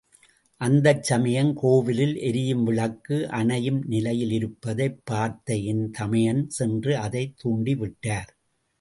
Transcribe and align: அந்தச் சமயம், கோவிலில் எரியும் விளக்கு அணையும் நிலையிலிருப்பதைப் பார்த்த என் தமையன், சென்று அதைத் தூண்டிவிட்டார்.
அந்தச் 0.61 1.03
சமயம், 1.03 1.53
கோவிலில் 1.53 2.15
எரியும் 2.21 2.63
விளக்கு 2.63 3.29
அணையும் 3.31 3.79
நிலையிலிருப்பதைப் 3.89 4.99
பார்த்த 5.03 5.55
என் 5.71 5.91
தமையன், 5.91 6.43
சென்று 6.49 6.97
அதைத் 6.97 7.35
தூண்டிவிட்டார். 7.43 8.31